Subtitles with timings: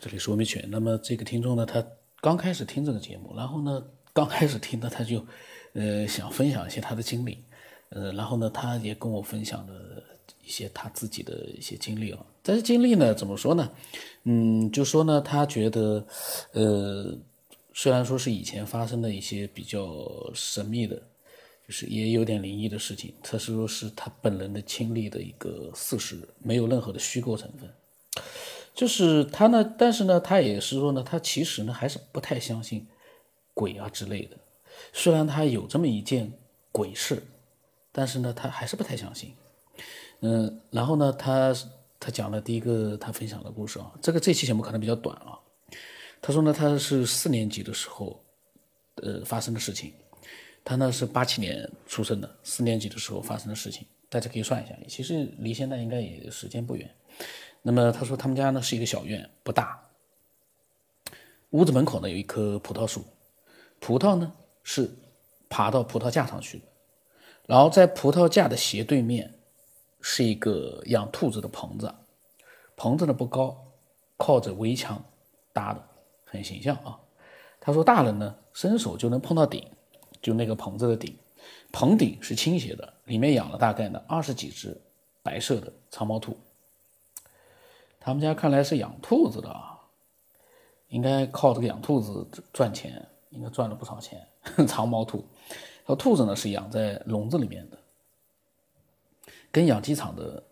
[0.00, 0.64] 这里说明犬。
[0.70, 1.84] 那么这个听众呢，他
[2.20, 5.24] 刚开始听这个节目，然后呢， 刚开始听的，他就，
[5.72, 7.44] 呃，想分享一些他的经历，
[7.90, 10.02] 呃，然后呢，他也跟我分享了
[10.44, 12.24] 一些他自己的一些经历啊。
[12.42, 13.70] 但是经历呢，怎么说呢？
[14.24, 16.04] 嗯，就说呢，他觉得，
[16.52, 17.16] 呃，
[17.74, 20.96] 虽然说是以前发生的一些比较神秘的，
[21.66, 27.70] 就是也有点灵异的事情，他是说是他本人的亲历的一个事实，没有任何的虚构成分。
[28.78, 32.86] 就是他呢，但是呢，他也是说呢，他其实呢还是不太相信
[33.52, 34.36] 鬼啊之类的。
[34.92, 36.32] 虽然他有这么一件
[36.70, 37.20] 鬼事，
[37.90, 39.34] 但是呢，他还是不太相信。
[40.20, 41.52] 嗯，然后呢，他
[41.98, 45.36] 他讲了第一个他分享的故事啊，这个这期节目可能比较短啊。
[46.22, 48.24] 他说呢，他是四年级的时候，
[49.02, 49.92] 呃，发生的事情。
[50.64, 56.88] 他呢是八七年出生的，四年级的时候发生的事情，大家可以算一下，其实离现在应该也时间不远。
[57.68, 59.78] 那么他说他们家呢是一个小院，不大。
[61.50, 63.04] 屋子门口呢有一棵葡萄树，
[63.78, 64.90] 葡萄呢是
[65.50, 66.64] 爬到葡萄架上去的。
[67.44, 69.34] 然后在葡萄架的斜对面
[70.00, 71.94] 是一个养兔子的棚子，
[72.74, 73.54] 棚子呢不高，
[74.16, 75.04] 靠着围墙
[75.52, 75.88] 搭的，
[76.24, 76.98] 很形象啊。
[77.60, 79.62] 他说大人呢伸手就能碰到顶，
[80.22, 81.14] 就那个棚子的顶，
[81.70, 84.74] 棚顶是倾斜的，里面养了大概呢二十几只
[85.22, 86.34] 白色的长毛兔。
[88.08, 89.78] 他们家看来是养兔子的啊，
[90.88, 94.26] 应该靠这个养兔子赚钱，应该赚了不少钱。
[94.66, 95.26] 长毛兔，
[95.84, 97.78] 和兔子呢是养在笼子里面的，
[99.52, 100.42] 跟养鸡场的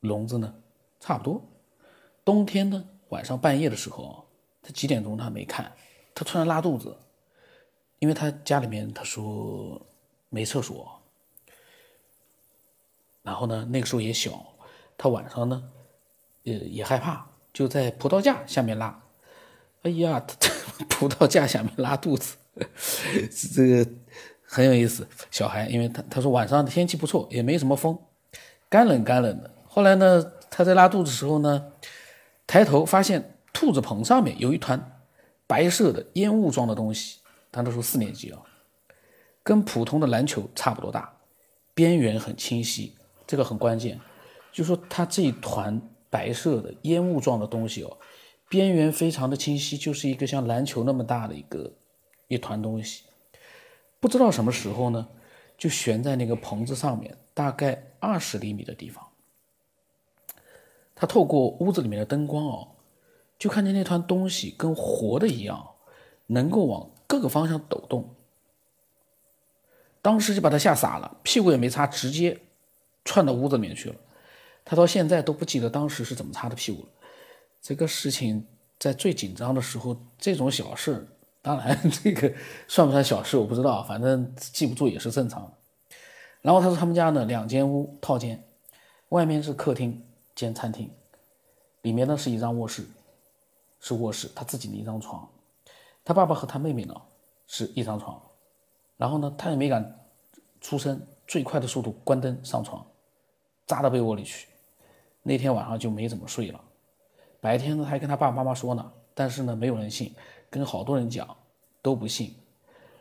[0.00, 0.52] 笼子呢
[0.98, 1.40] 差不多。
[2.24, 4.26] 冬天呢，晚上半夜的时候，
[4.60, 5.70] 他几点钟他没看，
[6.12, 6.96] 他突然拉肚子，
[8.00, 9.80] 因为他家里面他说
[10.28, 11.00] 没厕所，
[13.22, 14.44] 然后呢那个时候也小，
[14.98, 15.70] 他晚上呢。
[16.44, 19.02] 呃，也害怕，就在葡萄架下面拉。
[19.82, 20.22] 哎呀，
[20.90, 22.36] 葡萄架下面拉肚子，
[23.54, 23.90] 这个
[24.42, 25.08] 很有意思。
[25.30, 27.98] 小孩，因为他他说晚上天气不错，也没什么风，
[28.68, 29.50] 干冷干冷的。
[29.66, 31.72] 后来呢，他在拉肚子的时候呢，
[32.46, 35.02] 抬头发现兔子棚上面有一团
[35.46, 37.20] 白色的烟雾状的东西。
[37.50, 38.42] 他那时候四年级啊，
[39.42, 41.16] 跟普通的篮球差不多大，
[41.72, 42.96] 边缘很清晰。
[43.26, 43.98] 这个很关键，
[44.52, 45.80] 就说他这一团。
[46.10, 47.96] 白色的烟雾状的东西哦，
[48.48, 51.72] 边缘非常的清晰，就是一个像篮球那么大的一个
[52.26, 53.04] 一团东西，
[54.00, 55.08] 不知道什么时候呢，
[55.56, 59.06] 就悬在那个棚子上面，大概二十厘米的地方。
[60.94, 62.68] 他透过屋子里面的灯光哦，
[63.38, 65.70] 就看见那团东西跟活的一样，
[66.26, 68.14] 能够往各个方向抖动。
[70.02, 72.38] 当时就把他吓傻了，屁股也没擦，直接
[73.04, 73.96] 窜到屋子里面去了。
[74.64, 76.88] 他到现在都不记得当时是怎么擦的屁股了。
[77.60, 78.46] 这个事情
[78.78, 81.06] 在最紧张的时候，这种小事，
[81.42, 82.32] 当然 这个
[82.68, 85.52] 算不算小事我不知道，反正记不住也是正常的。
[86.40, 88.42] 然后他说他们家呢两间屋套间，
[89.10, 90.02] 外面是客厅
[90.34, 90.90] 兼餐厅，
[91.82, 92.86] 里面呢是一张卧室，
[93.80, 95.28] 是卧室他自己的一张床，
[96.02, 96.94] 他爸爸和他妹妹呢
[97.46, 98.18] 是一张床，
[98.96, 100.00] 然后呢他也没敢
[100.62, 102.86] 出声，最快的速度关灯上床。
[103.70, 104.48] 扎到被窝里去，
[105.22, 106.60] 那天晚上就没怎么睡了。
[107.40, 110.12] 白天呢还跟他爸爸妈妈说呢，但是呢没有人信，
[110.50, 111.36] 跟好多人讲
[111.80, 112.34] 都不信。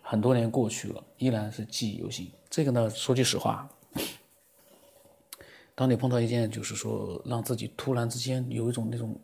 [0.03, 2.31] 很多年过去了，依然是记忆犹新。
[2.51, 3.67] 这个呢说句实话，
[5.73, 9.19] 当你碰到一件就是说让自己突然之间有一种那种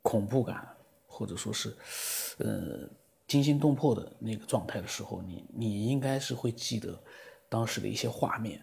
[0.00, 0.66] 恐怖感，
[1.06, 1.76] 或者说是
[2.38, 2.88] 呃
[3.26, 6.98] 惊心动魄的那个状态的时候，你你应该是会记得
[7.46, 8.62] 当时的一些画面。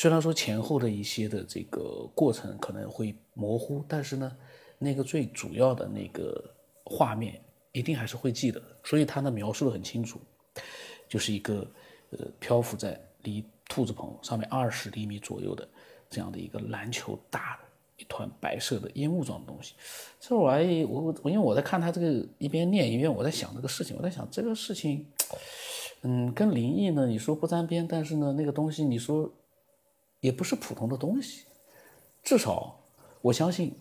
[0.00, 4.36] 虽然说前后的一些的这个过程可能会模糊，但是呢，
[4.78, 6.40] 那个最主要的那个
[6.84, 7.42] 画面
[7.72, 8.62] 一定还是会记得。
[8.84, 10.20] 所以他呢描述的很清楚，
[11.08, 11.68] 就是一个
[12.10, 15.68] 呃漂浮在离兔子棚上面二十厘米左右的
[16.08, 17.64] 这样的一个篮球大的
[17.96, 19.74] 一团白色的烟雾状的东西。
[20.20, 25.04] 这玩意我我因为我在看他这个一边念一边我在想这个事情，我在想这个事情，
[26.02, 29.28] 嗯，跟灵异呢你说不沾边，但是呢那个东西你说。
[30.20, 31.44] 也不是普通的东西，
[32.22, 32.78] 至少
[33.20, 33.78] 我相信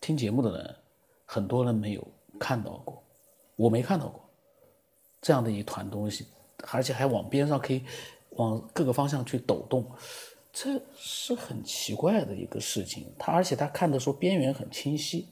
[0.00, 0.76] 听节目的人
[1.26, 2.06] 很多人没有
[2.38, 3.02] 看到过，
[3.56, 4.20] 我没看到过
[5.20, 6.26] 这样的一团东西，
[6.72, 7.84] 而且还往边上可以
[8.30, 9.84] 往各个方向去抖动，
[10.52, 13.12] 这是很奇怪的一个事情。
[13.18, 15.28] 他而且他看的说边缘很清晰，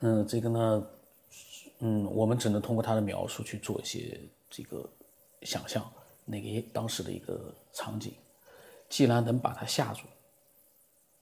[0.00, 0.86] 嗯，这个呢，
[1.78, 4.88] 嗯，我们只能通过他的描述去做一些这个
[5.42, 5.90] 想象，
[6.24, 8.12] 那个当时的一个场景。
[8.90, 10.02] 既然能把他吓住，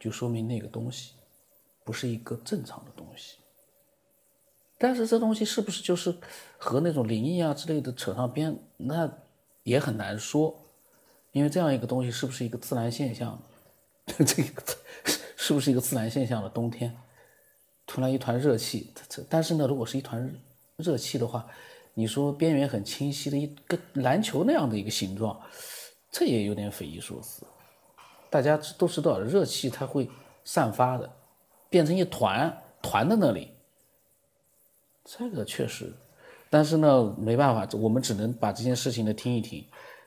[0.00, 1.12] 就说明那个东西
[1.84, 3.36] 不是一个正常的东西。
[4.78, 6.16] 但是这东西是不是就是
[6.56, 8.56] 和那种灵异啊之类的扯上边？
[8.76, 9.12] 那
[9.64, 10.56] 也很难说，
[11.32, 13.40] 因为这样一个东西是不是一个自然现象？
[14.06, 14.62] 这个
[15.36, 16.96] 是不是一个自然现象的冬天，
[17.86, 20.32] 突然一团热气，这但是呢，如果是一团
[20.76, 21.46] 热气的话，
[21.92, 25.38] 你说边缘很清晰的一个篮球那样的一个形状，
[26.10, 27.44] 这也有点匪夷所思。
[28.30, 30.08] 大家都知道，热气它会
[30.44, 31.10] 散发的，
[31.70, 33.52] 变成一团团在那里，
[35.04, 35.92] 这个确实。
[36.50, 39.64] 但是呢，没办法，我们只能把这件事情呢听一听。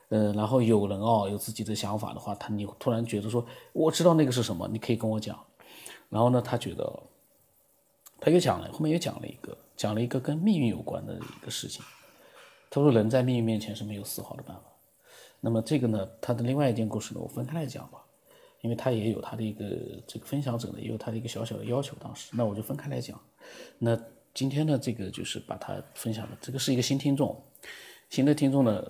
[0.08, 5.38] 嗯，然后有人哦有自己的想法的话，他你突然觉得说，我知道那个是什么，你可以跟我讲。
[6.10, 7.02] 然后呢，他觉得，
[8.20, 11.82] 他又讲了，后面又讲了一个，讲了一个跟命运有关的一个事情。
[12.68, 14.62] 他说，人在命运面前是没有丝毫的办法。
[15.40, 18.04] 那么这个呢，他的另外一件故事呢，我分开来讲吧，
[18.62, 19.64] 因为他也有他的一个
[20.06, 21.94] 这个分享者呢，也有他的一个小小的要求。
[22.00, 23.20] 当时，那我就分开来讲。
[23.78, 23.96] 那
[24.32, 27.38] 今天呢，这个就是把他分享的，这个是一个新听众，
[28.08, 28.82] 新的听众呢。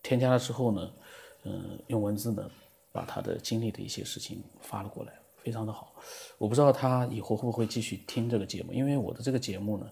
[0.00, 0.92] 添加了之后呢，
[1.42, 2.48] 嗯，用文字呢
[2.92, 5.12] 把他的经历的一些事情发了过来，
[5.42, 5.92] 非常的好。
[6.38, 9.90] 我不知道他以后会不会继续听这个节目，因为我的这个节目呢，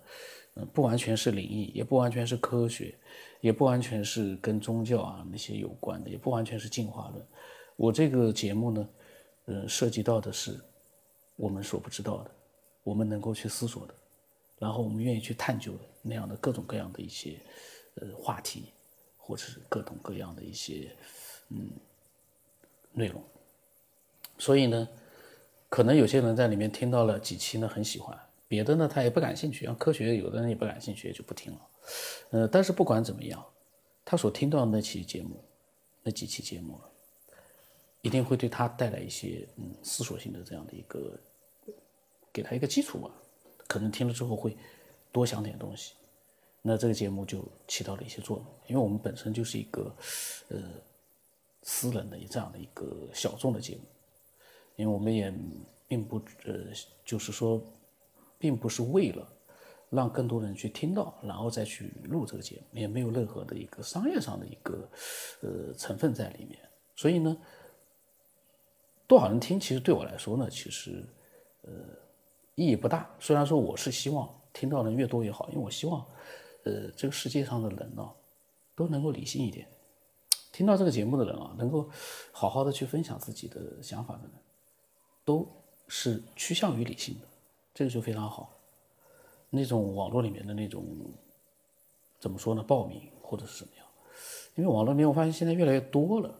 [0.55, 2.95] 嗯，不完全是灵异，也不完全是科学，
[3.41, 7.27] 也不完全是跟宗教啊那些有关的，也不完全是进化论。
[7.75, 8.89] 我这个节目呢，
[9.47, 10.61] 呃，涉及到的是
[11.35, 12.31] 我们所不知道的，
[12.85, 13.95] 我们能够去思索的，
[14.59, 17.41] 然后我们愿意去探究的那样的各种各样的一些
[17.97, 18.73] 呃话题。
[19.29, 20.89] 或者是各种各样的一些
[21.49, 21.69] 嗯
[22.93, 23.21] 内容，
[24.39, 24.89] 所以呢，
[25.69, 28.17] 可能有些人在里面听到了几期呢，很喜欢；
[28.47, 29.65] 别的呢，他也不感兴趣。
[29.65, 31.61] 像科学，有的人也不感兴趣，也就不听了。
[32.31, 33.45] 呃，但是不管怎么样，
[34.05, 35.43] 他所听到的那期节目，
[36.05, 36.81] 那几期节目，
[38.07, 41.19] 一定会对他带来一些嗯思索性的这样的一个，
[42.33, 43.11] 给他一个基础吧。
[43.67, 44.57] 可能听了之后会
[45.11, 45.95] 多想点东西。
[46.63, 49.93] 那这个节目就起到了一些作用，因为我们本身就是一个，
[50.49, 50.59] 呃，
[51.63, 53.83] 私人的这样的一个小众的节目，
[54.77, 55.33] 因为我们也
[55.89, 56.55] 并不呃，
[57.05, 57.61] 就是说，
[58.39, 59.29] 并不是为了
[59.91, 64.89] 让更多人去听到，然后再去录这个节目，也没有任何的一个商业上的一个
[65.43, 66.59] 呃成分在里面，
[66.97, 67.37] 所以呢，
[69.07, 71.05] 多少人听，其实对我来说呢，其实
[71.63, 71.71] 呃
[72.55, 73.09] 意义不大。
[73.19, 76.05] 虽然说我是希望听到的越多越好，因为我希望。
[76.65, 78.11] 呃，这个世界上的人呢，
[78.75, 79.69] 都能够理性一点。
[80.51, 81.89] 听到这个节目的人啊，能够
[82.33, 84.33] 好好的去分享自己的想法的人，
[85.25, 85.49] 都
[85.87, 87.27] 是趋向于理性的，
[87.73, 88.53] 这个就非常好。
[89.49, 90.85] 那种网络里面的那种，
[92.19, 92.65] 怎么说呢？
[92.65, 93.87] 报名或者是什么样？
[94.57, 96.37] 因为网络里面我发现现在越来越多了，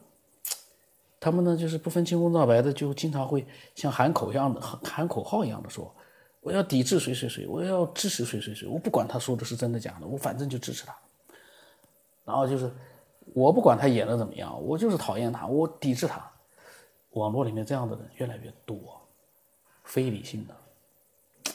[1.19, 5.93] 他们呢就是不分青红皂白的，就经常会像喊口一样的喊喊口号一样的说。
[6.39, 10.95] 我要抵制谁谁谁，我要支持谁谁谁，我不管他说的是真的假的，我反正就支持他。
[12.23, 12.71] 然后就是，
[13.33, 16.25] 我不管他演的怎么样，我就是讨厌他，我抵制他。
[17.11, 18.77] 网络里面这样的人越来越多，
[19.83, 21.53] 非理性的。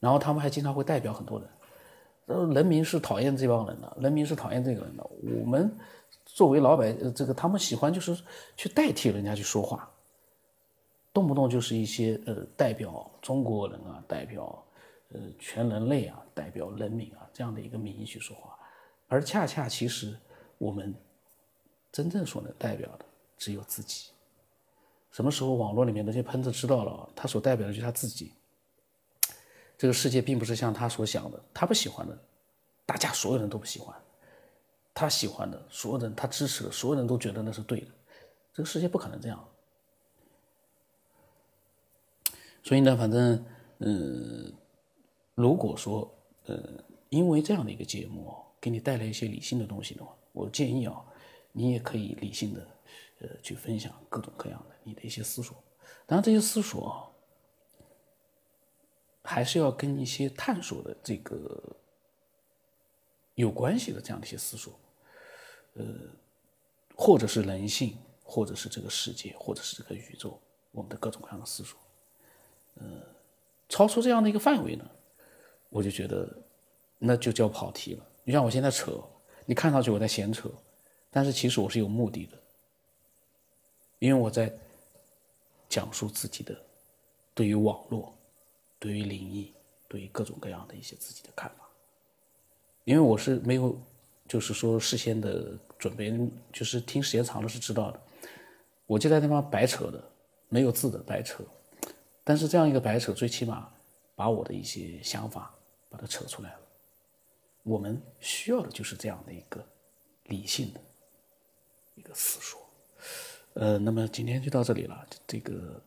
[0.00, 1.48] 然后他们还经常会代表很多人，
[2.26, 5.04] 呃人民是讨厌这帮人的，人民是讨厌这个人的。
[5.22, 5.70] 我们
[6.24, 8.16] 作为老百，呃这个他们喜欢就是
[8.56, 9.90] 去代替人家去说话。
[11.12, 14.62] 动不动就是一些呃代表中国人啊，代表
[15.14, 18.58] 呃全人类啊，代表人民啊这样的一个名义去说话，
[19.08, 20.14] 而恰恰其实
[20.58, 20.94] 我们
[21.90, 23.04] 真正所能代表的
[23.38, 24.10] 只有自己。
[25.10, 28.32] 什么时候网络里面那些喷子知道了，他所代表的就是他自己。
[29.78, 32.18] 这个世界并不是像他所想的，他不喜欢的，
[32.86, 33.94] 大家所有人都不喜欢；
[34.94, 37.88] 他喜欢的，所有人他支持的，所有人都觉得那是对的。
[38.54, 39.48] 这个世界不可能这样。
[42.62, 43.44] 所以呢，反正，
[43.78, 44.52] 嗯，
[45.34, 46.10] 如果说，
[46.46, 46.58] 呃，
[47.10, 51.04] 因为这样的一个节目给你带来一些理性的东西的话，我建议啊，
[51.52, 52.66] 你也可以理性的，
[53.20, 55.56] 呃，去分享各种各样的你的一些思索。
[56.06, 57.12] 当然，这些思索
[59.22, 61.76] 还是要跟一些探索的这个
[63.36, 64.78] 有关系的这样的一些思索，
[65.74, 65.84] 呃，
[66.96, 70.38] 或者是人性，或者是这个世界，或者是这个宇宙，
[70.72, 71.78] 我们的各种各样的思索。
[72.74, 72.84] 呃，
[73.68, 74.90] 超出这样的一个范围呢，
[75.68, 76.34] 我就觉得
[76.98, 78.06] 那就叫跑题了。
[78.24, 79.02] 你像我现在扯，
[79.44, 80.50] 你看上去我在闲扯，
[81.10, 82.38] 但是其实我是有目的的，
[83.98, 84.50] 因为我在
[85.68, 86.58] 讲述自己的
[87.34, 88.16] 对于网络、
[88.78, 89.52] 对于灵异、
[89.88, 91.65] 对于各种各样的一些自己的看法。
[92.86, 93.76] 因为我是没有，
[94.28, 96.16] 就是说事先的准备，
[96.52, 98.00] 就是听时间长了是知道的，
[98.86, 100.00] 我就在那方白扯的，
[100.48, 101.42] 没有字的白扯。
[102.22, 103.68] 但是这样一个白扯，最起码
[104.14, 105.52] 把我的一些想法
[105.88, 106.60] 把它扯出来了。
[107.64, 109.66] 我们需要的就是这样的一个
[110.26, 110.80] 理性的
[111.96, 112.60] 一个思说。
[113.54, 115.04] 呃，那么今天就到这里了。
[115.26, 115.82] 这个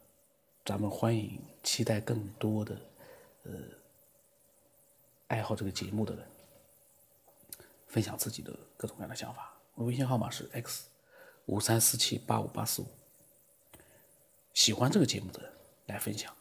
[0.66, 2.76] 咱们欢迎期待更多的
[3.44, 3.52] 呃
[5.28, 6.26] 爱好这个节目的人
[7.90, 9.54] 分享自己的各种各样的想法。
[9.76, 10.86] 我微信号码是 x
[11.46, 12.88] 五三四七八五八四五。
[14.54, 15.52] 喜欢这个节目的人
[15.88, 16.34] 来分享，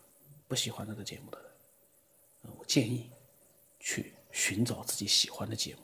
[0.46, 1.38] 不喜欢这个节目的
[2.42, 3.10] 人，我建议
[3.80, 5.82] 去寻找自己喜欢的节目，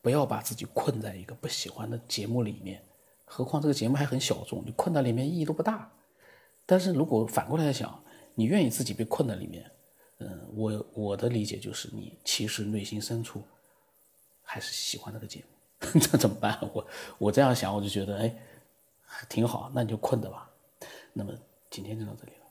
[0.00, 2.82] 不要把自己困在一个不喜欢的节目里面。
[3.24, 5.90] 何况这个节目还很小众，你困在里面意义都不大。
[6.64, 8.02] 但是如果反过来想，
[8.34, 9.70] 你愿意自己被困在里面，
[10.18, 13.42] 嗯，我我的理解就是你其实内心深处
[14.46, 15.44] 还是喜欢这个节
[15.92, 16.58] 目， 这怎么办？
[16.72, 16.86] 我
[17.18, 18.34] 我这样想，我就觉得哎，
[19.28, 20.48] 挺好，那你就困着吧。
[21.12, 21.32] 那么
[21.68, 22.45] 今天就到这里了。